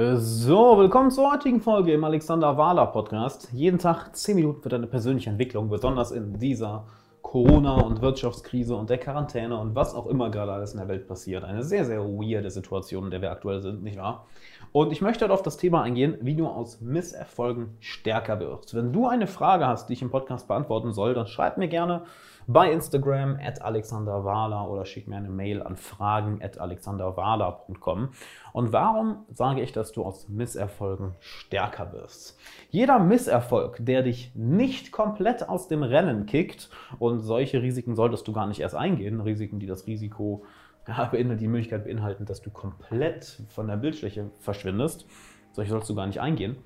So, 0.00 0.78
willkommen 0.78 1.10
zur 1.10 1.32
heutigen 1.32 1.60
Folge 1.60 1.92
im 1.92 2.04
Alexander 2.04 2.56
Wahler 2.56 2.86
Podcast. 2.86 3.48
Jeden 3.52 3.80
Tag 3.80 4.14
10 4.14 4.36
Minuten 4.36 4.62
für 4.62 4.68
deine 4.68 4.86
persönliche 4.86 5.28
Entwicklung, 5.28 5.68
besonders 5.68 6.12
in 6.12 6.38
dieser 6.38 6.86
Corona- 7.20 7.80
und 7.80 8.00
Wirtschaftskrise 8.00 8.76
und 8.76 8.90
der 8.90 8.98
Quarantäne 8.98 9.58
und 9.58 9.74
was 9.74 9.96
auch 9.96 10.06
immer 10.06 10.30
gerade 10.30 10.52
alles 10.52 10.70
in 10.70 10.78
der 10.78 10.86
Welt 10.86 11.08
passiert. 11.08 11.42
Eine 11.42 11.64
sehr, 11.64 11.84
sehr 11.84 12.04
weirde 12.04 12.48
Situation, 12.48 13.06
in 13.06 13.10
der 13.10 13.22
wir 13.22 13.32
aktuell 13.32 13.60
sind, 13.60 13.82
nicht 13.82 13.98
wahr? 13.98 14.26
Und 14.70 14.92
ich 14.92 15.00
möchte 15.00 15.24
heute 15.24 15.34
auf 15.34 15.42
das 15.42 15.56
Thema 15.56 15.82
eingehen, 15.82 16.16
wie 16.20 16.36
du 16.36 16.46
aus 16.46 16.80
Misserfolgen 16.80 17.76
stärker 17.80 18.38
wirst. 18.38 18.76
Wenn 18.76 18.92
du 18.92 19.08
eine 19.08 19.26
Frage 19.26 19.66
hast, 19.66 19.88
die 19.88 19.94
ich 19.94 20.02
im 20.02 20.10
Podcast 20.10 20.46
beantworten 20.46 20.92
soll, 20.92 21.14
dann 21.14 21.26
schreib 21.26 21.58
mir 21.58 21.66
gerne 21.66 22.04
bei 22.48 22.72
Instagram 22.72 23.38
at 23.42 23.60
alexanderwahler 23.60 24.70
oder 24.70 24.86
schick 24.86 25.06
mir 25.06 25.16
eine 25.16 25.28
Mail 25.28 25.62
an 25.62 25.76
fragen 25.76 26.42
at 26.42 26.58
alexanderwahler.com. 26.58 28.08
Und 28.54 28.72
warum 28.72 29.26
sage 29.30 29.60
ich, 29.60 29.72
dass 29.72 29.92
du 29.92 30.02
aus 30.02 30.30
Misserfolgen 30.30 31.14
stärker 31.20 31.92
wirst? 31.92 32.38
Jeder 32.70 32.98
Misserfolg, 32.98 33.76
der 33.80 34.02
dich 34.02 34.32
nicht 34.34 34.92
komplett 34.92 35.46
aus 35.46 35.68
dem 35.68 35.82
Rennen 35.82 36.24
kickt, 36.24 36.70
und 36.98 37.20
solche 37.20 37.60
Risiken 37.60 37.94
solltest 37.94 38.26
du 38.26 38.32
gar 38.32 38.46
nicht 38.46 38.60
erst 38.60 38.74
eingehen, 38.74 39.20
Risiken, 39.20 39.60
die 39.60 39.66
das 39.66 39.86
Risiko 39.86 40.42
ja, 40.86 41.06
die 41.06 41.48
Möglichkeit 41.48 41.84
beinhalten, 41.84 42.24
dass 42.24 42.40
du 42.40 42.48
komplett 42.48 43.42
von 43.50 43.66
der 43.66 43.76
Bildfläche 43.76 44.30
verschwindest, 44.38 45.06
solche 45.52 45.70
sollst 45.70 45.90
du 45.90 45.94
gar 45.94 46.06
nicht 46.06 46.22
eingehen. 46.22 46.56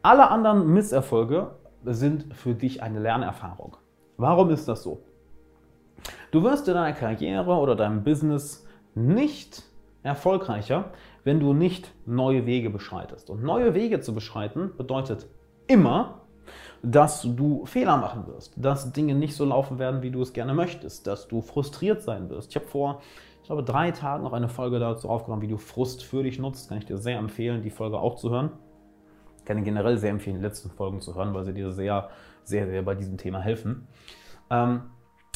Alle 0.00 0.30
anderen 0.30 0.72
Misserfolge 0.72 1.50
sind 1.84 2.34
für 2.34 2.54
dich 2.54 2.82
eine 2.82 2.98
Lernerfahrung. 2.98 3.76
Warum 4.16 4.48
ist 4.48 4.66
das 4.68 4.82
so? 4.82 5.02
Du 6.30 6.42
wirst 6.42 6.68
in 6.68 6.74
deiner 6.74 6.92
Karriere 6.92 7.54
oder 7.54 7.74
deinem 7.74 8.04
Business 8.04 8.66
nicht 8.94 9.62
erfolgreicher, 10.02 10.90
wenn 11.24 11.40
du 11.40 11.52
nicht 11.52 11.92
neue 12.06 12.46
Wege 12.46 12.70
beschreitest. 12.70 13.30
Und 13.30 13.42
neue 13.42 13.74
Wege 13.74 14.00
zu 14.00 14.14
beschreiten 14.14 14.72
bedeutet 14.76 15.26
immer, 15.66 16.22
dass 16.82 17.22
du 17.22 17.66
Fehler 17.66 17.96
machen 17.96 18.26
wirst, 18.26 18.54
dass 18.56 18.92
Dinge 18.92 19.14
nicht 19.14 19.34
so 19.34 19.44
laufen 19.44 19.78
werden, 19.78 20.02
wie 20.02 20.10
du 20.10 20.22
es 20.22 20.32
gerne 20.32 20.54
möchtest, 20.54 21.06
dass 21.06 21.28
du 21.28 21.40
frustriert 21.40 22.02
sein 22.02 22.30
wirst. 22.30 22.50
Ich 22.50 22.56
habe 22.56 22.66
vor, 22.66 23.00
ich 23.40 23.46
glaube, 23.46 23.62
drei 23.62 23.90
Tagen 23.90 24.24
noch 24.24 24.32
eine 24.32 24.48
Folge 24.48 24.78
dazu 24.78 25.08
aufgenommen, 25.08 25.42
wie 25.42 25.48
du 25.48 25.58
Frust 25.58 26.04
für 26.04 26.22
dich 26.22 26.38
nutzt. 26.38 26.68
Kann 26.68 26.78
ich 26.78 26.86
dir 26.86 26.98
sehr 26.98 27.18
empfehlen, 27.18 27.62
die 27.62 27.70
Folge 27.70 27.98
auch 27.98 28.16
zu 28.16 28.30
hören. 28.30 28.50
Ich 29.38 29.44
kann 29.44 29.56
dir 29.56 29.62
generell 29.62 29.96
sehr 29.96 30.10
empfehlen, 30.10 30.36
die 30.36 30.42
letzten 30.42 30.70
Folgen 30.70 31.00
zu 31.00 31.14
hören, 31.14 31.34
weil 31.34 31.44
sie 31.44 31.54
dir 31.54 31.72
sehr, 31.72 32.10
sehr, 32.44 32.66
sehr 32.66 32.82
bei 32.82 32.94
diesem 32.94 33.16
Thema 33.16 33.40
helfen. 33.40 33.88
Ähm, 34.50 34.82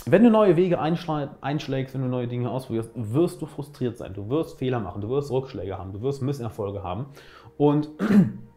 wenn 0.07 0.25
du 0.25 0.31
neue 0.31 0.57
Wege 0.57 0.81
einschlägst, 0.81 1.95
wenn 1.95 2.03
du 2.03 2.09
neue 2.09 2.27
Dinge 2.27 2.51
ausprobierst, 2.51 2.91
wirst 2.95 3.41
du 3.41 3.47
frustriert 3.47 3.97
sein. 3.97 4.15
Du 4.15 4.29
wirst 4.29 4.59
Fehler 4.59 4.81
machen, 4.81 5.01
du 5.01 5.09
wirst 5.09 5.31
Rückschläge 5.31 5.79
haben, 5.79 5.93
du 5.93 6.03
wirst 6.03 6.23
Misserfolge 6.23 6.83
haben. 6.83 7.07
Und 7.57 7.89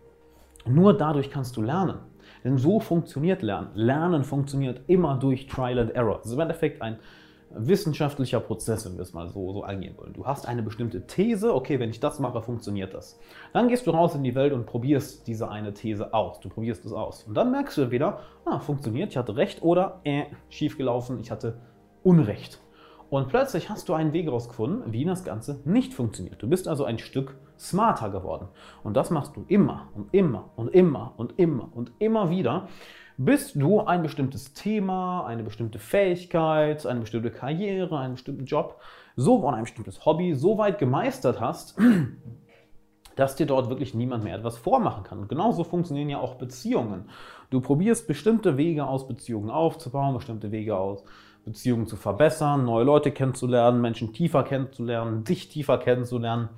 nur 0.65 0.97
dadurch 0.97 1.29
kannst 1.29 1.55
du 1.57 1.61
lernen. 1.61 1.99
Denn 2.43 2.57
so 2.57 2.79
funktioniert 2.79 3.41
Lernen. 3.41 3.69
Lernen 3.73 4.23
funktioniert 4.23 4.81
immer 4.87 5.17
durch 5.17 5.47
Trial 5.47 5.79
and 5.79 5.91
Error. 5.91 6.17
Das 6.17 6.27
ist 6.27 6.33
im 6.33 6.39
Endeffekt 6.39 6.81
ein 6.81 6.97
wissenschaftlicher 7.57 8.39
Prozess, 8.39 8.85
wenn 8.85 8.95
wir 8.95 9.01
es 9.01 9.13
mal 9.13 9.29
so, 9.29 9.53
so 9.53 9.63
angehen 9.63 9.97
wollen. 9.97 10.13
Du 10.13 10.25
hast 10.25 10.47
eine 10.47 10.61
bestimmte 10.61 11.07
These, 11.07 11.53
okay, 11.53 11.79
wenn 11.79 11.89
ich 11.89 11.99
das 11.99 12.19
mache, 12.19 12.41
funktioniert 12.41 12.93
das. 12.93 13.19
Dann 13.53 13.67
gehst 13.67 13.87
du 13.87 13.91
raus 13.91 14.15
in 14.15 14.23
die 14.23 14.35
Welt 14.35 14.53
und 14.53 14.65
probierst 14.65 15.27
diese 15.27 15.49
eine 15.49 15.73
These 15.73 16.13
aus. 16.13 16.39
Du 16.39 16.49
probierst 16.49 16.85
es 16.85 16.93
aus. 16.93 17.23
Und 17.23 17.35
dann 17.35 17.51
merkst 17.51 17.77
du 17.77 17.83
entweder, 17.83 18.19
ah, 18.45 18.59
funktioniert, 18.59 19.11
ich 19.11 19.17
hatte 19.17 19.35
recht 19.35 19.61
oder 19.63 20.01
äh, 20.03 20.25
schief 20.49 20.77
gelaufen, 20.77 21.19
ich 21.19 21.31
hatte 21.31 21.59
Unrecht. 22.03 22.59
Und 23.09 23.29
plötzlich 23.29 23.69
hast 23.69 23.87
du 23.87 23.93
einen 23.93 24.13
Weg 24.13 24.29
rausgefunden, 24.29 24.91
wie 24.91 25.05
das 25.05 25.23
Ganze 25.23 25.61
nicht 25.63 25.93
funktioniert. 25.93 26.41
Du 26.41 26.49
bist 26.49 26.67
also 26.67 26.85
ein 26.85 26.97
Stück 26.97 27.37
smarter 27.57 28.09
geworden. 28.09 28.47
Und 28.83 28.97
das 28.97 29.11
machst 29.11 29.35
du 29.35 29.45
immer 29.47 29.89
und 29.93 30.13
immer 30.13 30.49
und 30.55 30.73
immer 30.73 31.13
und 31.17 31.33
immer 31.37 31.69
und 31.73 31.91
immer 31.99 32.29
wieder 32.29 32.67
bis 33.17 33.53
du 33.53 33.81
ein 33.81 34.03
bestimmtes 34.03 34.53
Thema, 34.53 35.25
eine 35.25 35.43
bestimmte 35.43 35.79
Fähigkeit, 35.79 36.85
eine 36.85 37.01
bestimmte 37.01 37.31
Karriere, 37.31 37.97
einen 37.97 38.15
bestimmten 38.15 38.45
Job 38.45 38.79
so 39.15 39.35
und 39.35 39.53
ein 39.53 39.63
bestimmtes 39.63 40.05
Hobby 40.05 40.33
so 40.33 40.57
weit 40.57 40.79
gemeistert 40.79 41.39
hast, 41.39 41.77
dass 43.15 43.37
dir 43.37 43.45
dort 43.45 43.69
wirklich 43.69 43.93
niemand 43.93 44.25
mehr 44.25 44.35
etwas 44.35 44.57
vormachen 44.57 45.03
kann. 45.03 45.19
Und 45.19 45.29
genauso 45.29 45.63
funktionieren 45.63 46.09
ja 46.09 46.19
auch 46.19 46.35
Beziehungen. 46.35 47.09
Du 47.49 47.61
probierst 47.61 48.07
bestimmte 48.07 48.57
Wege 48.57 48.85
aus, 48.85 49.07
Beziehungen 49.07 49.49
aufzubauen, 49.49 50.15
bestimmte 50.15 50.51
Wege 50.51 50.75
aus, 50.75 51.05
Beziehungen 51.45 51.87
zu 51.87 51.95
verbessern, 51.95 52.65
neue 52.65 52.83
Leute 52.83 53.11
kennenzulernen, 53.11 53.79
Menschen 53.79 54.11
tiefer 54.11 54.43
kennenzulernen, 54.43 55.23
dich 55.23 55.47
tiefer 55.47 55.77
kennenzulernen 55.77 56.49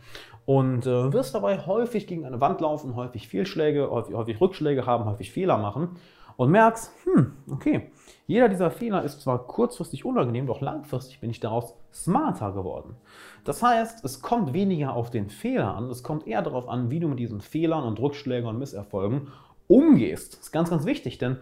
und 0.46 0.88
äh, 0.88 1.14
wirst 1.14 1.36
dabei 1.36 1.60
häufig 1.68 2.08
gegen 2.08 2.26
eine 2.26 2.40
Wand 2.40 2.62
laufen, 2.62 2.96
häufig 2.96 3.28
Fehlschläge, 3.28 3.92
häufig, 3.92 4.16
häufig 4.16 4.42
Rückschläge 4.42 4.86
haben, 4.86 5.06
häufig 5.06 5.32
Fehler 5.32 5.58
machen 5.58 5.98
und 6.38 6.52
merkst, 6.52 6.92
hm, 7.04 7.34
okay, 7.52 7.92
jeder 8.28 8.48
dieser 8.48 8.72
Fehler 8.72 9.04
ist 9.04 9.22
zwar 9.22 9.46
kurzfristig 9.48 10.06
unangenehm, 10.06 10.48
doch 10.48 10.62
langfristig 10.62 11.20
bin 11.20 11.30
ich 11.30 11.40
daraus 11.40 11.74
smarter 11.94 12.54
geworden. 12.54 12.96
Das 13.44 13.62
heißt, 13.64 14.06
es 14.06 14.22
kommt 14.22 14.54
weniger 14.54 14.94
auf 14.94 15.10
den 15.10 15.30
Fehler 15.30 15.76
an, 15.76 15.90
es 15.90 16.04
kommt 16.04 16.28
eher 16.28 16.42
darauf 16.42 16.70
an, 16.70 16.90
wie 16.92 17.00
du 17.00 17.08
mit 17.08 17.20
diesen 17.20 17.42
Fehlern 17.42 17.84
und 17.84 18.00
Rückschlägen 18.00 18.48
und 18.48 18.60
Misserfolgen 18.60 19.30
umgehst. 19.68 20.34
Das 20.34 20.42
ist 20.42 20.52
ganz, 20.52 20.70
ganz 20.70 20.86
wichtig, 20.86 21.18
denn 21.18 21.38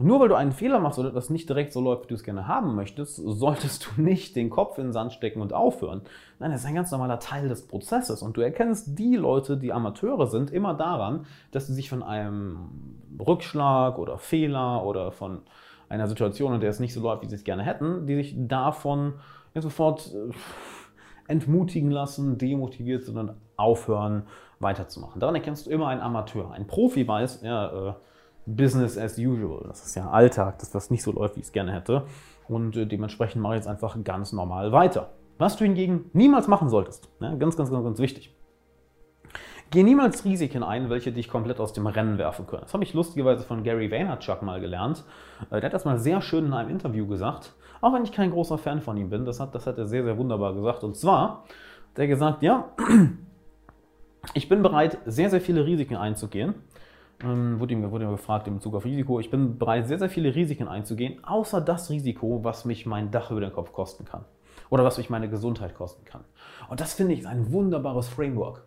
nur 0.00 0.18
weil 0.20 0.28
du 0.28 0.34
einen 0.34 0.52
Fehler 0.52 0.80
machst 0.80 0.98
oder 0.98 1.10
das 1.10 1.30
nicht 1.30 1.48
direkt 1.48 1.72
so 1.72 1.80
läuft, 1.80 2.04
wie 2.04 2.08
du 2.08 2.14
es 2.14 2.24
gerne 2.24 2.48
haben 2.48 2.74
möchtest, 2.74 3.16
solltest 3.16 3.86
du 3.86 4.02
nicht 4.02 4.34
den 4.34 4.48
Kopf 4.48 4.78
in 4.78 4.84
den 4.84 4.92
Sand 4.92 5.12
stecken 5.12 5.40
und 5.42 5.52
aufhören. 5.52 6.02
Nein, 6.38 6.52
das 6.52 6.62
ist 6.62 6.66
ein 6.66 6.74
ganz 6.74 6.90
normaler 6.90 7.18
Teil 7.18 7.48
des 7.48 7.66
Prozesses. 7.66 8.22
Und 8.22 8.36
du 8.36 8.40
erkennst 8.40 8.98
die 8.98 9.16
Leute, 9.16 9.56
die 9.56 9.72
Amateure 9.72 10.26
sind, 10.26 10.50
immer 10.50 10.74
daran, 10.74 11.26
dass 11.50 11.66
sie 11.66 11.74
sich 11.74 11.90
von 11.90 12.02
einem 12.02 12.70
Rückschlag 13.18 13.98
oder 13.98 14.18
Fehler 14.18 14.84
oder 14.84 15.12
von 15.12 15.42
einer 15.90 16.06
Situation, 16.06 16.54
in 16.54 16.60
der 16.60 16.70
es 16.70 16.80
nicht 16.80 16.94
so 16.94 17.00
läuft, 17.00 17.22
wie 17.22 17.28
sie 17.28 17.34
es 17.34 17.44
gerne 17.44 17.62
hätten, 17.62 18.06
die 18.06 18.14
sich 18.14 18.34
davon 18.36 19.14
ja, 19.54 19.60
sofort 19.60 20.14
äh, 20.14 20.32
entmutigen 21.28 21.90
lassen, 21.90 22.38
demotiviert, 22.38 23.04
sondern 23.04 23.36
aufhören, 23.56 24.22
weiterzumachen. 24.60 25.20
Daran 25.20 25.34
erkennst 25.34 25.66
du 25.66 25.70
immer 25.70 25.88
einen 25.88 26.00
Amateur. 26.00 26.52
Ein 26.52 26.66
Profi 26.66 27.06
weiß, 27.06 27.42
ja, 27.42 27.90
äh, 27.90 27.94
Business 28.46 28.98
as 28.98 29.18
usual. 29.18 29.64
Das 29.66 29.84
ist 29.84 29.94
ja 29.94 30.10
Alltag, 30.10 30.58
das 30.58 30.74
was 30.74 30.90
nicht 30.90 31.02
so 31.02 31.12
läuft, 31.12 31.36
wie 31.36 31.40
ich 31.40 31.46
es 31.46 31.52
gerne 31.52 31.72
hätte. 31.72 32.04
Und 32.48 32.76
äh, 32.76 32.86
dementsprechend 32.86 33.42
mache 33.42 33.54
ich 33.54 33.58
jetzt 33.58 33.68
einfach 33.68 33.96
ganz 34.02 34.32
normal 34.32 34.72
weiter. 34.72 35.10
Was 35.38 35.56
du 35.56 35.64
hingegen 35.64 36.10
niemals 36.12 36.48
machen 36.48 36.68
solltest, 36.68 37.08
ja, 37.20 37.34
ganz, 37.34 37.56
ganz, 37.56 37.70
ganz, 37.70 37.84
ganz 37.84 37.98
wichtig. 37.98 38.34
Geh 39.70 39.84
niemals 39.84 40.24
Risiken 40.24 40.64
ein, 40.64 40.90
welche 40.90 41.12
dich 41.12 41.28
komplett 41.28 41.60
aus 41.60 41.72
dem 41.72 41.86
Rennen 41.86 42.18
werfen 42.18 42.46
können. 42.46 42.62
Das 42.62 42.74
habe 42.74 42.82
ich 42.82 42.92
lustigerweise 42.92 43.44
von 43.44 43.62
Gary 43.62 43.88
Vaynerchuk 43.88 44.42
mal 44.42 44.60
gelernt. 44.60 45.04
Äh, 45.50 45.60
der 45.60 45.66
hat 45.66 45.74
das 45.74 45.84
mal 45.84 45.98
sehr 45.98 46.20
schön 46.20 46.46
in 46.46 46.52
einem 46.52 46.70
Interview 46.70 47.06
gesagt, 47.06 47.54
auch 47.80 47.94
wenn 47.94 48.02
ich 48.02 48.10
kein 48.10 48.32
großer 48.32 48.58
Fan 48.58 48.80
von 48.80 48.96
ihm 48.96 49.10
bin. 49.10 49.24
Das 49.24 49.38
hat, 49.38 49.54
das 49.54 49.66
hat 49.68 49.78
er 49.78 49.86
sehr, 49.86 50.02
sehr 50.02 50.18
wunderbar 50.18 50.54
gesagt. 50.54 50.82
Und 50.82 50.96
zwar 50.96 51.44
hat 51.90 51.98
er 51.98 52.08
gesagt, 52.08 52.42
ja, 52.42 52.70
ich 54.34 54.48
bin 54.48 54.60
bereit, 54.62 54.98
sehr, 55.06 55.30
sehr 55.30 55.40
viele 55.40 55.64
Risiken 55.64 55.96
einzugehen, 55.96 56.54
ähm, 57.22 57.60
wurde, 57.60 57.74
ihm, 57.74 57.90
wurde 57.90 58.04
ihm 58.04 58.10
gefragt 58.10 58.46
in 58.46 58.54
Bezug 58.54 58.74
auf 58.74 58.84
Risiko. 58.84 59.20
Ich 59.20 59.30
bin 59.30 59.58
bereit, 59.58 59.86
sehr, 59.86 59.98
sehr 59.98 60.10
viele 60.10 60.34
Risiken 60.34 60.68
einzugehen, 60.68 61.22
außer 61.24 61.60
das 61.60 61.90
Risiko, 61.90 62.44
was 62.44 62.64
mich 62.64 62.86
mein 62.86 63.10
Dach 63.10 63.30
über 63.30 63.40
den 63.40 63.52
Kopf 63.52 63.72
kosten 63.72 64.04
kann. 64.04 64.24
Oder 64.70 64.84
was 64.84 64.98
mich 64.98 65.10
meine 65.10 65.28
Gesundheit 65.28 65.74
kosten 65.74 66.04
kann. 66.04 66.22
Und 66.68 66.80
das 66.80 66.94
finde 66.94 67.14
ich 67.14 67.26
ein 67.26 67.52
wunderbares 67.52 68.08
Framework. 68.08 68.64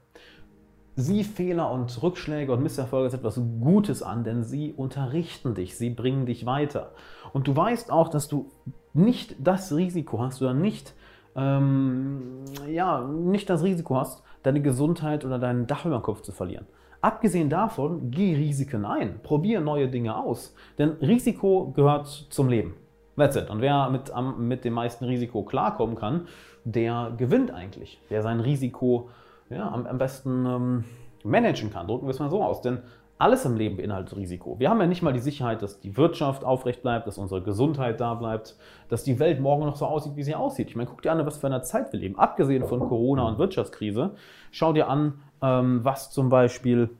Sieh 0.95 1.23
Fehler 1.23 1.71
und 1.71 2.03
Rückschläge 2.03 2.51
und 2.51 2.61
Misserfolge 2.61 3.05
als 3.05 3.13
etwas 3.13 3.41
Gutes 3.61 4.03
an, 4.03 4.23
denn 4.23 4.43
sie 4.43 4.73
unterrichten 4.73 5.55
dich, 5.55 5.75
sie 5.75 5.89
bringen 5.89 6.25
dich 6.25 6.45
weiter. 6.45 6.91
Und 7.31 7.47
du 7.47 7.55
weißt 7.55 7.91
auch, 7.91 8.09
dass 8.09 8.27
du 8.27 8.51
nicht 8.93 9.35
das 9.39 9.73
Risiko 9.75 10.21
hast 10.21 10.41
oder 10.41 10.53
nicht, 10.53 10.93
ähm, 11.35 12.43
ja, 12.67 13.01
nicht 13.01 13.49
das 13.49 13.63
Risiko 13.63 13.95
hast, 13.95 14.23
deine 14.43 14.61
Gesundheit 14.61 15.25
oder 15.25 15.39
deinen 15.39 15.65
Dach 15.65 15.85
über 15.85 15.97
den 15.97 16.03
Kopf 16.03 16.21
zu 16.21 16.31
verlieren. 16.31 16.67
Abgesehen 17.03 17.49
davon, 17.49 18.11
geh 18.11 18.33
Risiken 18.33 18.85
ein, 18.85 19.19
probier 19.23 19.59
neue 19.59 19.89
Dinge 19.89 20.15
aus. 20.15 20.55
Denn 20.77 20.91
Risiko 21.01 21.73
gehört 21.75 22.07
zum 22.07 22.47
Leben. 22.47 22.75
That's 23.17 23.35
it. 23.35 23.49
Und 23.49 23.59
wer 23.59 23.89
mit, 23.89 24.13
mit 24.39 24.63
dem 24.63 24.71
meisten 24.71 25.03
Risiko 25.03 25.43
klarkommen 25.43 25.97
kann, 25.97 26.29
der 26.63 27.11
gewinnt 27.17 27.51
eigentlich. 27.51 27.99
Der 28.09 28.21
sein 28.21 28.39
Risiko 28.39 29.09
ja, 29.49 29.69
am, 29.69 29.85
am 29.85 29.97
besten 29.97 30.45
ähm, 30.45 30.83
managen 31.25 31.71
kann. 31.71 31.87
Drücken 31.87 32.05
wir 32.05 32.11
es 32.11 32.19
mal 32.19 32.29
so 32.29 32.41
aus. 32.41 32.61
Denn 32.61 32.79
alles 33.17 33.43
im 33.43 33.57
Leben 33.57 33.75
beinhaltet 33.75 34.15
Risiko. 34.15 34.57
Wir 34.59 34.69
haben 34.69 34.79
ja 34.79 34.87
nicht 34.87 35.01
mal 35.01 35.11
die 35.11 35.19
Sicherheit, 35.19 35.61
dass 35.61 35.81
die 35.81 35.97
Wirtschaft 35.97 36.45
aufrecht 36.45 36.83
bleibt, 36.83 37.05
dass 37.05 37.17
unsere 37.17 37.41
Gesundheit 37.41 37.99
da 37.99 38.13
bleibt, 38.13 38.55
dass 38.87 39.03
die 39.03 39.19
Welt 39.19 39.41
morgen 39.41 39.65
noch 39.65 39.75
so 39.75 39.85
aussieht, 39.87 40.15
wie 40.15 40.23
sie 40.23 40.35
aussieht. 40.35 40.69
Ich 40.69 40.77
meine, 40.77 40.89
guck 40.89 41.01
dir 41.01 41.11
an, 41.11 41.25
was 41.25 41.37
für 41.37 41.47
eine 41.47 41.63
Zeit 41.63 41.91
wir 41.91 41.99
leben. 41.99 42.17
Abgesehen 42.17 42.63
von 42.63 42.79
Corona 42.79 43.27
und 43.27 43.39
Wirtschaftskrise, 43.39 44.11
schau 44.51 44.71
dir 44.71 44.87
an, 44.87 45.19
ähm, 45.41 45.81
was 45.83 46.09
zum 46.09 46.29
Beispiel. 46.29 46.91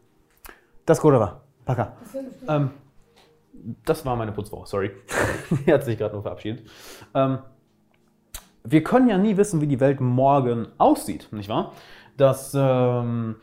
Das 0.85 1.01
war. 1.19 1.43
Paka. 1.65 1.93
Ähm, 2.47 2.71
das 3.85 4.05
war 4.05 4.15
meine 4.15 4.31
Putzfrau, 4.31 4.65
sorry. 4.65 4.91
die 5.65 5.73
hat 5.73 5.85
sich 5.85 5.97
gerade 5.97 6.13
nur 6.13 6.23
verabschiedet. 6.23 6.67
Ähm, 7.13 7.39
wir 8.63 8.83
können 8.83 9.07
ja 9.07 9.17
nie 9.17 9.37
wissen, 9.37 9.61
wie 9.61 9.67
die 9.67 9.79
Welt 9.79 10.01
morgen 10.01 10.67
aussieht, 10.77 11.29
nicht 11.31 11.49
wahr? 11.49 11.73
Dass 12.17 12.53
ähm, 12.57 13.35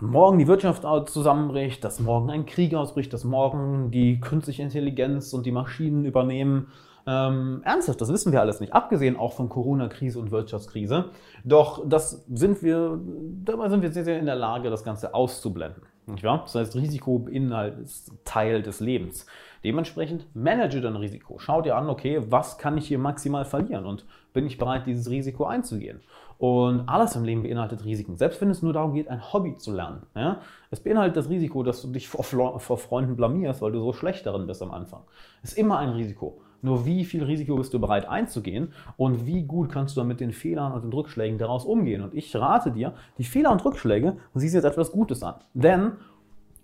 morgen 0.00 0.38
die 0.38 0.46
Wirtschaft 0.46 0.84
zusammenbricht, 1.08 1.82
dass 1.84 2.00
morgen 2.00 2.30
ein 2.30 2.46
Krieg 2.46 2.74
ausbricht, 2.74 3.12
dass 3.12 3.24
morgen 3.24 3.90
die 3.90 4.20
künstliche 4.20 4.62
Intelligenz 4.62 5.32
und 5.32 5.46
die 5.46 5.52
Maschinen 5.52 6.04
übernehmen. 6.04 6.68
Ähm, 7.06 7.62
ernsthaft, 7.64 8.00
das 8.00 8.12
wissen 8.12 8.32
wir 8.32 8.40
alles 8.40 8.60
nicht, 8.60 8.74
abgesehen 8.74 9.16
auch 9.16 9.32
von 9.32 9.48
Corona-Krise 9.48 10.18
und 10.18 10.30
Wirtschaftskrise. 10.30 11.06
Doch 11.44 11.82
das 11.88 12.26
sind 12.28 12.62
wir, 12.62 13.00
dabei 13.44 13.68
sind 13.70 13.82
wir 13.82 13.90
sehr, 13.92 14.04
sehr 14.04 14.18
in 14.18 14.26
der 14.26 14.36
Lage, 14.36 14.70
das 14.70 14.84
Ganze 14.84 15.14
auszublenden. 15.14 15.82
Nicht 16.08 16.24
wahr? 16.24 16.42
Das 16.42 16.54
heißt, 16.54 16.76
Risiko 16.76 17.18
beinhaltet 17.18 17.88
Teil 18.24 18.62
des 18.62 18.80
Lebens. 18.80 19.26
Dementsprechend 19.64 20.26
manage 20.34 20.80
dein 20.80 20.96
Risiko. 20.96 21.38
Schau 21.38 21.62
dir 21.62 21.76
an, 21.76 21.88
okay, 21.88 22.22
was 22.28 22.58
kann 22.58 22.78
ich 22.78 22.86
hier 22.86 22.98
maximal 22.98 23.44
verlieren 23.44 23.86
und 23.86 24.06
bin 24.32 24.46
ich 24.46 24.56
bereit, 24.56 24.86
dieses 24.86 25.10
Risiko 25.10 25.44
einzugehen? 25.44 26.00
Und 26.38 26.88
alles 26.88 27.16
im 27.16 27.24
Leben 27.24 27.42
beinhaltet 27.42 27.84
Risiken. 27.84 28.16
Selbst 28.16 28.40
wenn 28.40 28.50
es 28.50 28.62
nur 28.62 28.72
darum 28.72 28.94
geht, 28.94 29.08
ein 29.08 29.32
Hobby 29.32 29.56
zu 29.56 29.74
lernen. 29.74 30.06
Ja? 30.14 30.40
Es 30.70 30.80
beinhaltet 30.80 31.16
das 31.16 31.28
Risiko, 31.28 31.64
dass 31.64 31.82
du 31.82 31.88
dich 31.88 32.08
vor, 32.08 32.22
vor 32.60 32.78
Freunden 32.78 33.16
blamierst, 33.16 33.60
weil 33.60 33.72
du 33.72 33.80
so 33.80 33.92
schlecht 33.92 34.24
darin 34.24 34.46
bist 34.46 34.62
am 34.62 34.70
Anfang. 34.70 35.02
Es 35.42 35.50
ist 35.50 35.58
immer 35.58 35.78
ein 35.78 35.90
Risiko. 35.90 36.40
Nur 36.60 36.86
wie 36.86 37.04
viel 37.04 37.22
Risiko 37.22 37.56
bist 37.56 37.72
du 37.72 37.78
bereit 37.78 38.08
einzugehen 38.08 38.72
und 38.96 39.26
wie 39.26 39.44
gut 39.44 39.70
kannst 39.70 39.96
du 39.96 40.04
mit 40.04 40.20
den 40.20 40.32
Fehlern 40.32 40.72
und 40.72 40.82
den 40.82 40.92
Rückschlägen 40.92 41.38
daraus 41.38 41.64
umgehen? 41.64 42.02
Und 42.02 42.14
ich 42.14 42.34
rate 42.34 42.72
dir, 42.72 42.94
die 43.18 43.24
Fehler 43.24 43.52
und 43.52 43.64
Rückschläge, 43.64 44.16
siehst 44.34 44.54
jetzt 44.54 44.64
etwas 44.64 44.90
Gutes 44.90 45.22
an. 45.22 45.36
Denn 45.54 45.92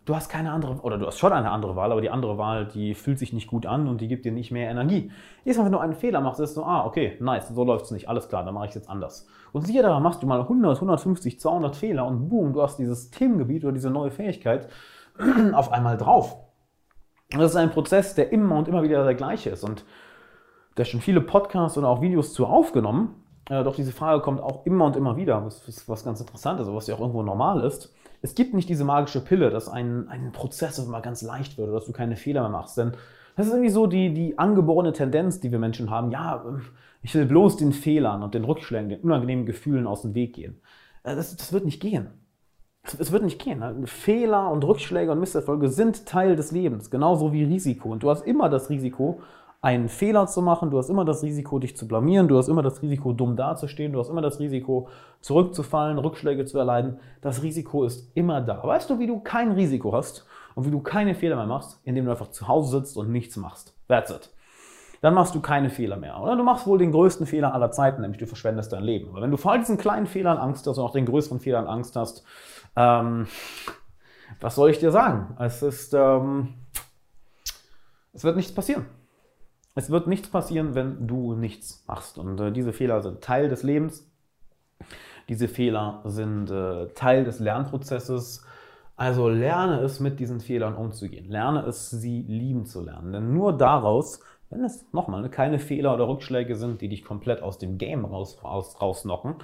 du 0.04 0.14
hast 0.14 0.28
keine 0.28 0.50
andere, 0.52 0.80
oder 0.80 0.98
du 0.98 1.06
hast 1.06 1.18
schon 1.18 1.32
eine 1.32 1.50
andere 1.50 1.76
Wahl, 1.76 1.92
aber 1.92 2.00
die 2.00 2.10
andere 2.10 2.38
Wahl, 2.38 2.66
die 2.66 2.94
fühlt 2.94 3.18
sich 3.18 3.32
nicht 3.32 3.46
gut 3.46 3.66
an 3.66 3.86
und 3.88 4.00
die 4.00 4.08
gibt 4.08 4.24
dir 4.24 4.32
nicht 4.32 4.50
mehr 4.50 4.70
Energie. 4.70 5.10
Jedes 5.44 5.58
Mal, 5.58 5.66
wenn 5.66 5.72
du 5.72 5.78
einen 5.78 5.94
Fehler 5.94 6.20
machst, 6.20 6.40
ist 6.40 6.54
so, 6.54 6.64
ah, 6.64 6.84
okay, 6.84 7.16
nice, 7.20 7.48
so 7.48 7.64
läuft 7.64 7.86
es 7.86 7.90
nicht, 7.90 8.08
alles 8.08 8.28
klar, 8.28 8.44
dann 8.44 8.54
mache 8.54 8.66
ich 8.66 8.70
es 8.70 8.76
jetzt 8.76 8.90
anders. 8.90 9.26
Und 9.52 9.66
siehe 9.66 9.82
da, 9.82 10.00
machst 10.00 10.22
du 10.22 10.26
mal 10.26 10.40
100, 10.40 10.76
150, 10.76 11.40
200 11.40 11.76
Fehler 11.76 12.06
und 12.06 12.28
boom, 12.28 12.52
du 12.52 12.62
hast 12.62 12.78
dieses 12.78 13.10
Themengebiet 13.10 13.64
oder 13.64 13.72
diese 13.72 13.90
neue 13.90 14.10
Fähigkeit 14.10 14.68
auf 15.52 15.72
einmal 15.72 15.96
drauf. 15.96 16.43
Und 17.34 17.40
das 17.40 17.50
ist 17.50 17.56
ein 17.56 17.70
Prozess, 17.70 18.14
der 18.14 18.32
immer 18.32 18.56
und 18.56 18.68
immer 18.68 18.82
wieder 18.82 19.04
der 19.04 19.14
gleiche 19.14 19.50
ist. 19.50 19.64
Und 19.64 19.84
da 20.76 20.84
schon 20.84 21.00
viele 21.00 21.20
Podcasts 21.20 21.76
oder 21.76 21.88
auch 21.88 22.00
Videos 22.00 22.32
zu 22.32 22.46
aufgenommen. 22.46 23.14
Äh, 23.48 23.62
doch 23.62 23.76
diese 23.76 23.92
Frage 23.92 24.22
kommt 24.22 24.40
auch 24.40 24.64
immer 24.66 24.86
und 24.86 24.96
immer 24.96 25.16
wieder, 25.16 25.44
was, 25.44 25.88
was 25.88 26.04
ganz 26.04 26.20
interessant 26.20 26.60
ist, 26.60 26.72
was 26.72 26.86
ja 26.86 26.94
auch 26.94 27.00
irgendwo 27.00 27.22
normal 27.22 27.62
ist 27.64 27.92
es 28.24 28.34
gibt 28.34 28.54
nicht 28.54 28.70
diese 28.70 28.84
magische 28.84 29.20
Pille, 29.20 29.50
dass 29.50 29.68
ein, 29.68 30.08
ein 30.08 30.32
Prozess 30.32 30.78
immer 30.78 31.02
ganz 31.02 31.20
leicht 31.20 31.58
wird 31.58 31.68
oder 31.68 31.76
dass 31.76 31.84
du 31.84 31.92
keine 31.92 32.16
Fehler 32.16 32.40
mehr 32.40 32.48
machst. 32.50 32.78
Denn 32.78 32.92
das 33.36 33.46
ist 33.46 33.52
irgendwie 33.52 33.70
so 33.70 33.86
die, 33.86 34.14
die 34.14 34.38
angeborene 34.38 34.94
Tendenz, 34.94 35.40
die 35.40 35.52
wir 35.52 35.58
Menschen 35.58 35.90
haben. 35.90 36.10
Ja, 36.10 36.42
ich 37.02 37.14
will 37.14 37.26
bloß 37.26 37.58
den 37.58 37.74
Fehlern 37.74 38.22
und 38.22 38.32
den 38.32 38.44
Rückschlägen, 38.44 38.88
den 38.88 39.00
unangenehmen 39.00 39.44
Gefühlen 39.44 39.86
aus 39.86 40.00
dem 40.00 40.14
Weg 40.14 40.32
gehen. 40.32 40.58
Äh, 41.02 41.16
das, 41.16 41.36
das 41.36 41.52
wird 41.52 41.66
nicht 41.66 41.82
gehen. 41.82 42.06
Es 42.98 43.12
wird 43.12 43.22
nicht 43.22 43.40
gehen. 43.40 43.86
Fehler 43.86 44.50
und 44.50 44.62
Rückschläge 44.62 45.10
und 45.10 45.18
Misserfolge 45.18 45.68
sind 45.68 46.06
Teil 46.06 46.36
des 46.36 46.52
Lebens, 46.52 46.90
genauso 46.90 47.32
wie 47.32 47.44
Risiko. 47.44 47.90
Und 47.90 48.02
du 48.02 48.10
hast 48.10 48.26
immer 48.26 48.50
das 48.50 48.68
Risiko, 48.68 49.20
einen 49.62 49.88
Fehler 49.88 50.26
zu 50.26 50.42
machen, 50.42 50.70
du 50.70 50.76
hast 50.76 50.90
immer 50.90 51.06
das 51.06 51.22
Risiko, 51.22 51.58
dich 51.58 51.74
zu 51.74 51.88
blamieren, 51.88 52.28
du 52.28 52.36
hast 52.36 52.48
immer 52.48 52.62
das 52.62 52.82
Risiko, 52.82 53.14
dumm 53.14 53.34
dazustehen, 53.34 53.94
du 53.94 53.98
hast 53.98 54.10
immer 54.10 54.20
das 54.20 54.38
Risiko, 54.38 54.88
zurückzufallen, 55.22 55.98
Rückschläge 55.98 56.44
zu 56.44 56.58
erleiden. 56.58 56.98
Das 57.22 57.42
Risiko 57.42 57.84
ist 57.84 58.10
immer 58.14 58.42
da. 58.42 58.62
Weißt 58.62 58.90
du, 58.90 58.98
wie 58.98 59.06
du 59.06 59.20
kein 59.20 59.52
Risiko 59.52 59.94
hast 59.94 60.26
und 60.54 60.66
wie 60.66 60.70
du 60.70 60.80
keine 60.80 61.14
Fehler 61.14 61.36
mehr 61.36 61.46
machst, 61.46 61.80
indem 61.84 62.04
du 62.04 62.10
einfach 62.10 62.30
zu 62.30 62.46
Hause 62.46 62.78
sitzt 62.78 62.98
und 62.98 63.10
nichts 63.10 63.38
machst? 63.38 63.74
That's 63.88 64.10
it. 64.10 64.33
Dann 65.04 65.12
machst 65.12 65.34
du 65.34 65.42
keine 65.42 65.68
Fehler 65.68 65.98
mehr. 65.98 66.18
Oder 66.18 66.34
du 66.34 66.44
machst 66.44 66.66
wohl 66.66 66.78
den 66.78 66.90
größten 66.90 67.26
Fehler 67.26 67.52
aller 67.52 67.70
Zeiten, 67.70 68.00
nämlich 68.00 68.18
du 68.18 68.26
verschwendest 68.26 68.72
dein 68.72 68.84
Leben. 68.84 69.10
Aber 69.10 69.20
wenn 69.20 69.30
du 69.30 69.36
vor 69.36 69.52
all 69.52 69.58
diesen 69.58 69.76
kleinen 69.76 70.06
Fehlern 70.06 70.38
Angst 70.38 70.66
hast 70.66 70.78
und 70.78 70.84
auch 70.84 70.92
den 70.92 71.04
größeren 71.04 71.40
Fehlern 71.40 71.66
Angst 71.66 71.94
hast, 71.94 72.24
ähm, 72.74 73.26
was 74.40 74.54
soll 74.54 74.70
ich 74.70 74.78
dir 74.78 74.92
sagen? 74.92 75.36
Es 75.38 75.62
ist, 75.62 75.92
ähm, 75.92 76.54
es 78.14 78.24
wird 78.24 78.34
nichts 78.36 78.54
passieren. 78.54 78.86
Es 79.74 79.90
wird 79.90 80.06
nichts 80.06 80.30
passieren, 80.30 80.74
wenn 80.74 81.06
du 81.06 81.34
nichts 81.34 81.84
machst. 81.86 82.16
Und 82.16 82.40
äh, 82.40 82.50
diese 82.50 82.72
Fehler 82.72 83.02
sind 83.02 83.20
Teil 83.20 83.50
des 83.50 83.62
Lebens. 83.62 84.10
Diese 85.28 85.48
Fehler 85.48 86.00
sind 86.06 86.50
äh, 86.50 86.86
Teil 86.94 87.24
des 87.24 87.40
Lernprozesses. 87.40 88.42
Also 88.96 89.28
lerne 89.28 89.80
es, 89.80 90.00
mit 90.00 90.18
diesen 90.18 90.40
Fehlern 90.40 90.74
umzugehen. 90.74 91.28
Lerne 91.28 91.66
es, 91.66 91.90
sie 91.90 92.22
lieben 92.22 92.64
zu 92.64 92.80
lernen. 92.80 93.12
Denn 93.12 93.34
nur 93.34 93.52
daraus, 93.54 94.20
wenn 94.50 94.64
es 94.64 94.86
nochmal 94.92 95.28
keine 95.30 95.58
Fehler 95.58 95.94
oder 95.94 96.08
Rückschläge 96.08 96.54
sind, 96.56 96.80
die 96.80 96.88
dich 96.88 97.04
komplett 97.04 97.42
aus 97.42 97.58
dem 97.58 97.78
Game 97.78 98.04
raus, 98.04 98.38
raus, 98.44 98.80
rausnocken, 98.80 99.36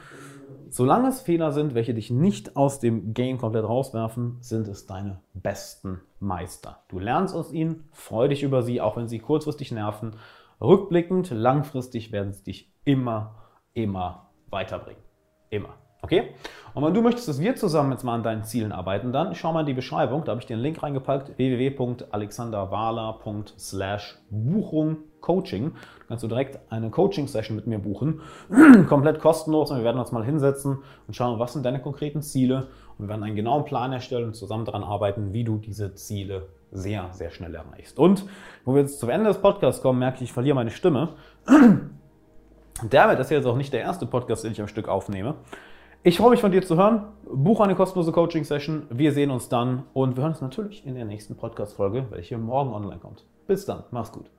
solange 0.68 1.08
es 1.08 1.20
Fehler 1.20 1.52
sind, 1.52 1.74
welche 1.74 1.94
dich 1.94 2.10
nicht 2.10 2.56
aus 2.56 2.78
dem 2.80 3.12
Game 3.12 3.38
komplett 3.38 3.64
rauswerfen, 3.64 4.36
sind 4.40 4.68
es 4.68 4.86
deine 4.86 5.20
besten 5.34 6.00
Meister. 6.20 6.82
Du 6.88 6.98
lernst 6.98 7.34
aus 7.34 7.52
ihnen, 7.52 7.88
freu 7.92 8.28
dich 8.28 8.42
über 8.42 8.62
sie, 8.62 8.80
auch 8.80 8.96
wenn 8.96 9.08
sie 9.08 9.18
kurzfristig 9.18 9.72
nerven. 9.72 10.16
Rückblickend, 10.60 11.30
langfristig 11.30 12.12
werden 12.12 12.32
sie 12.32 12.44
dich 12.44 12.72
immer, 12.84 13.36
immer 13.72 14.30
weiterbringen. 14.50 15.02
Immer. 15.48 15.79
Okay? 16.02 16.34
Und 16.72 16.84
wenn 16.84 16.94
du 16.94 17.02
möchtest, 17.02 17.26
dass 17.28 17.40
wir 17.40 17.56
zusammen 17.56 17.90
jetzt 17.92 18.04
mal 18.04 18.14
an 18.14 18.22
deinen 18.22 18.44
Zielen 18.44 18.72
arbeiten, 18.72 19.12
dann 19.12 19.34
schau 19.34 19.52
mal 19.52 19.60
in 19.60 19.66
die 19.66 19.74
Beschreibung. 19.74 20.24
Da 20.24 20.30
habe 20.30 20.40
ich 20.40 20.46
dir 20.46 20.54
einen 20.54 20.62
Link 20.62 20.82
reingepackt: 20.82 21.36
www.alexanderwahler.slash 21.36 24.16
Buchung 24.30 24.96
Coaching. 25.20 25.72
Du 25.72 26.06
kannst 26.08 26.24
du 26.24 26.28
direkt 26.28 26.58
eine 26.70 26.90
Coaching-Session 26.90 27.56
mit 27.56 27.66
mir 27.66 27.78
buchen. 27.78 28.20
Komplett 28.88 29.20
kostenlos. 29.20 29.70
Und 29.70 29.78
wir 29.78 29.84
werden 29.84 29.98
uns 29.98 30.12
mal 30.12 30.24
hinsetzen 30.24 30.78
und 31.06 31.14
schauen, 31.14 31.38
was 31.38 31.52
sind 31.52 31.64
deine 31.64 31.80
konkreten 31.80 32.22
Ziele. 32.22 32.68
Und 32.96 33.04
wir 33.04 33.08
werden 33.08 33.24
einen 33.24 33.36
genauen 33.36 33.64
Plan 33.64 33.92
erstellen 33.92 34.26
und 34.26 34.34
zusammen 34.34 34.64
daran 34.64 34.82
arbeiten, 34.82 35.32
wie 35.32 35.44
du 35.44 35.58
diese 35.58 35.94
Ziele 35.94 36.48
sehr, 36.72 37.08
sehr 37.12 37.30
schnell 37.30 37.54
erreichst. 37.54 37.98
Und 37.98 38.24
wo 38.64 38.74
wir 38.74 38.82
jetzt 38.82 39.00
zum 39.00 39.10
Ende 39.10 39.28
des 39.28 39.38
Podcasts 39.38 39.82
kommen, 39.82 39.98
merke 39.98 40.16
ich, 40.16 40.24
ich 40.24 40.32
verliere 40.32 40.54
meine 40.54 40.70
Stimme. 40.70 41.10
Damit 42.88 43.18
ist 43.18 43.30
jetzt 43.30 43.46
auch 43.46 43.56
nicht 43.56 43.72
der 43.72 43.80
erste 43.80 44.06
Podcast, 44.06 44.44
den 44.44 44.52
ich 44.52 44.60
am 44.60 44.68
Stück 44.68 44.88
aufnehme. 44.88 45.34
Ich 46.02 46.16
freue 46.16 46.30
mich 46.30 46.40
von 46.40 46.50
dir 46.50 46.62
zu 46.62 46.78
hören. 46.78 47.02
Buche 47.30 47.62
eine 47.62 47.74
kostenlose 47.74 48.10
Coaching-Session. 48.10 48.86
Wir 48.88 49.12
sehen 49.12 49.30
uns 49.30 49.50
dann 49.50 49.82
und 49.92 50.16
wir 50.16 50.22
hören 50.22 50.32
uns 50.32 50.40
natürlich 50.40 50.86
in 50.86 50.94
der 50.94 51.04
nächsten 51.04 51.36
Podcast-Folge, 51.36 52.06
welche 52.08 52.38
morgen 52.38 52.72
online 52.72 53.00
kommt. 53.00 53.26
Bis 53.46 53.66
dann. 53.66 53.84
Mach's 53.90 54.10
gut. 54.10 54.30